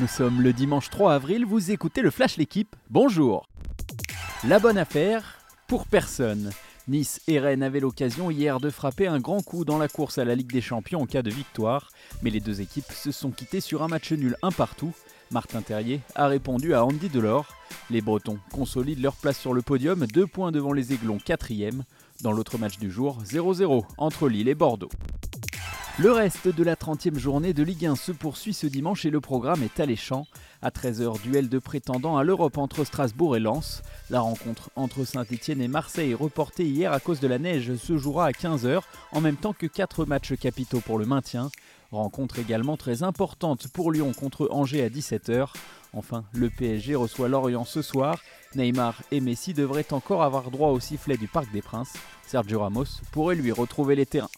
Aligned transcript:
Nous 0.00 0.06
sommes 0.06 0.40
le 0.40 0.54
dimanche 0.54 0.88
3 0.88 1.12
avril, 1.12 1.44
vous 1.44 1.72
écoutez 1.72 2.00
le 2.00 2.10
Flash 2.10 2.38
L'équipe, 2.38 2.74
bonjour 2.88 3.46
La 4.44 4.58
bonne 4.58 4.78
affaire 4.78 5.40
pour 5.66 5.84
personne. 5.84 6.52
Nice 6.88 7.20
et 7.28 7.38
Rennes 7.38 7.62
avaient 7.62 7.80
l'occasion 7.80 8.30
hier 8.30 8.60
de 8.60 8.70
frapper 8.70 9.08
un 9.08 9.20
grand 9.20 9.42
coup 9.42 9.66
dans 9.66 9.76
la 9.76 9.88
course 9.88 10.16
à 10.16 10.24
la 10.24 10.34
Ligue 10.34 10.50
des 10.50 10.62
Champions 10.62 11.02
en 11.02 11.06
cas 11.06 11.20
de 11.20 11.28
victoire, 11.28 11.90
mais 12.22 12.30
les 12.30 12.40
deux 12.40 12.62
équipes 12.62 12.90
se 12.90 13.12
sont 13.12 13.30
quittées 13.30 13.60
sur 13.60 13.82
un 13.82 13.88
match 13.88 14.10
nul 14.12 14.38
un 14.40 14.50
partout. 14.50 14.94
Martin 15.30 15.60
Terrier 15.60 16.00
a 16.14 16.28
répondu 16.28 16.72
à 16.72 16.82
Andy 16.82 17.10
Delors. 17.10 17.54
Les 17.90 18.00
Bretons 18.00 18.38
consolident 18.52 19.02
leur 19.02 19.16
place 19.16 19.38
sur 19.38 19.52
le 19.52 19.60
podium, 19.60 20.06
deux 20.06 20.26
points 20.26 20.50
devant 20.50 20.72
les 20.72 20.94
Aiglons, 20.94 21.18
quatrième. 21.22 21.84
Dans 22.22 22.32
l'autre 22.32 22.56
match 22.56 22.78
du 22.78 22.90
jour, 22.90 23.18
0-0 23.26 23.84
entre 23.98 24.30
Lille 24.30 24.48
et 24.48 24.54
Bordeaux. 24.54 24.90
Le 26.02 26.12
reste 26.12 26.48
de 26.48 26.64
la 26.64 26.76
30e 26.76 27.18
journée 27.18 27.52
de 27.52 27.62
Ligue 27.62 27.84
1 27.84 27.94
se 27.94 28.10
poursuit 28.10 28.54
ce 28.54 28.66
dimanche 28.66 29.04
et 29.04 29.10
le 29.10 29.20
programme 29.20 29.62
est 29.62 29.80
alléchant. 29.80 30.26
À 30.62 30.70
13h, 30.70 31.20
duel 31.20 31.50
de 31.50 31.58
prétendants 31.58 32.16
à 32.16 32.24
l'Europe 32.24 32.56
entre 32.56 32.84
Strasbourg 32.84 33.36
et 33.36 33.38
Lens. 33.38 33.82
La 34.08 34.20
rencontre 34.20 34.70
entre 34.76 35.04
Saint-Etienne 35.04 35.60
et 35.60 35.68
Marseille, 35.68 36.14
reportée 36.14 36.64
hier 36.64 36.90
à 36.90 37.00
cause 37.00 37.20
de 37.20 37.28
la 37.28 37.38
neige, 37.38 37.74
se 37.76 37.98
jouera 37.98 38.24
à 38.24 38.30
15h, 38.30 38.80
en 39.12 39.20
même 39.20 39.36
temps 39.36 39.52
que 39.52 39.66
4 39.66 40.06
matchs 40.06 40.32
capitaux 40.36 40.80
pour 40.80 40.98
le 40.98 41.04
maintien. 41.04 41.50
Rencontre 41.92 42.38
également 42.38 42.78
très 42.78 43.02
importante 43.02 43.68
pour 43.68 43.92
Lyon 43.92 44.14
contre 44.18 44.48
Angers 44.52 44.82
à 44.82 44.88
17h. 44.88 45.48
Enfin, 45.92 46.24
le 46.32 46.48
PSG 46.48 46.94
reçoit 46.94 47.28
Lorient 47.28 47.66
ce 47.66 47.82
soir. 47.82 48.22
Neymar 48.54 48.94
et 49.10 49.20
Messi 49.20 49.52
devraient 49.52 49.92
encore 49.92 50.22
avoir 50.22 50.50
droit 50.50 50.70
au 50.70 50.80
sifflet 50.80 51.18
du 51.18 51.28
Parc 51.28 51.52
des 51.52 51.60
Princes. 51.60 51.92
Sergio 52.26 52.60
Ramos 52.60 52.86
pourrait 53.12 53.34
lui 53.34 53.52
retrouver 53.52 53.96
les 53.96 54.06
terrains 54.06 54.30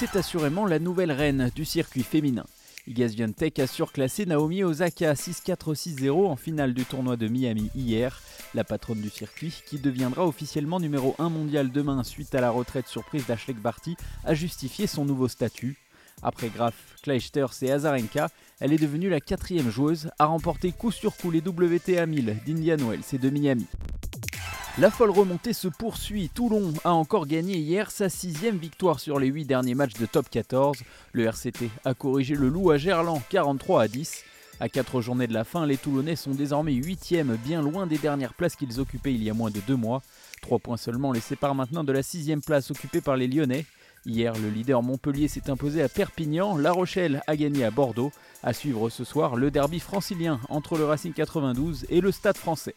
c'est 0.00 0.16
assurément 0.16 0.64
la 0.64 0.78
nouvelle 0.78 1.12
reine 1.12 1.50
du 1.54 1.66
circuit 1.66 2.02
féminin. 2.02 2.46
Igaz 2.86 3.14
a 3.58 3.66
surclassé 3.66 4.24
Naomi 4.24 4.64
Osaka 4.64 5.12
6-4-6-0 5.12 6.26
en 6.26 6.36
finale 6.36 6.72
du 6.72 6.86
tournoi 6.86 7.18
de 7.18 7.28
Miami 7.28 7.70
hier. 7.74 8.22
La 8.54 8.64
patronne 8.64 9.02
du 9.02 9.10
circuit, 9.10 9.62
qui 9.66 9.78
deviendra 9.78 10.26
officiellement 10.26 10.80
numéro 10.80 11.14
1 11.18 11.28
mondial 11.28 11.70
demain 11.70 12.02
suite 12.02 12.34
à 12.34 12.40
la 12.40 12.48
retraite 12.48 12.86
surprise 12.86 13.26
d'Ashley 13.26 13.52
Barty, 13.52 13.94
a 14.24 14.32
justifié 14.32 14.86
son 14.86 15.04
nouveau 15.04 15.28
statut. 15.28 15.76
Après 16.22 16.48
Graf, 16.48 16.96
Kleisters 17.02 17.52
et 17.60 17.70
Azarenka, 17.70 18.30
elle 18.58 18.72
est 18.72 18.78
devenue 18.78 19.10
la 19.10 19.20
quatrième 19.20 19.70
joueuse 19.70 20.10
à 20.18 20.24
remporter 20.24 20.72
coup 20.72 20.92
sur 20.92 21.14
coup 21.14 21.30
les 21.30 21.42
WTA 21.46 22.06
1000 22.06 22.38
d'Indian 22.46 22.88
Wells 22.88 23.04
et 23.12 23.18
de 23.18 23.28
Miami. 23.28 23.66
La 24.78 24.90
folle 24.90 25.10
remontée 25.10 25.52
se 25.52 25.68
poursuit. 25.68 26.30
Toulon 26.32 26.72
a 26.84 26.92
encore 26.92 27.26
gagné 27.26 27.56
hier 27.56 27.90
sa 27.90 28.08
sixième 28.08 28.56
victoire 28.56 29.00
sur 29.00 29.18
les 29.18 29.26
huit 29.26 29.44
derniers 29.44 29.74
matchs 29.74 29.94
de 29.94 30.06
top 30.06 30.30
14. 30.30 30.78
Le 31.12 31.24
RCT 31.24 31.68
a 31.84 31.92
corrigé 31.92 32.36
le 32.36 32.48
loup 32.48 32.70
à 32.70 32.78
Gerland 32.78 33.20
43 33.30 33.82
à 33.82 33.88
10. 33.88 34.24
À 34.60 34.68
quatre 34.68 35.00
journées 35.00 35.26
de 35.26 35.34
la 35.34 35.44
fin, 35.44 35.66
les 35.66 35.76
Toulonnais 35.76 36.16
sont 36.16 36.30
désormais 36.30 36.72
huitièmes, 36.72 37.36
bien 37.44 37.62
loin 37.62 37.86
des 37.86 37.98
dernières 37.98 38.32
places 38.32 38.56
qu'ils 38.56 38.78
occupaient 38.78 39.12
il 39.12 39.22
y 39.24 39.28
a 39.28 39.34
moins 39.34 39.50
de 39.50 39.60
deux 39.66 39.76
mois. 39.76 40.02
Trois 40.40 40.60
points 40.60 40.76
seulement 40.76 41.12
les 41.12 41.20
séparent 41.20 41.54
maintenant 41.54 41.82
de 41.82 41.92
la 41.92 42.02
sixième 42.02 42.40
place 42.40 42.70
occupée 42.70 43.00
par 43.00 43.16
les 43.16 43.26
Lyonnais. 43.26 43.66
Hier, 44.06 44.32
le 44.34 44.48
leader 44.48 44.82
Montpellier 44.82 45.28
s'est 45.28 45.50
imposé 45.50 45.82
à 45.82 45.88
Perpignan, 45.88 46.56
La 46.56 46.72
Rochelle 46.72 47.22
a 47.26 47.36
gagné 47.36 47.64
à 47.64 47.70
Bordeaux. 47.70 48.12
À 48.42 48.52
suivre 48.52 48.88
ce 48.88 49.04
soir, 49.04 49.34
le 49.34 49.50
derby 49.50 49.80
francilien 49.80 50.40
entre 50.48 50.78
le 50.78 50.84
Racing 50.84 51.12
92 51.12 51.86
et 51.90 52.00
le 52.00 52.12
Stade 52.12 52.38
français. 52.38 52.76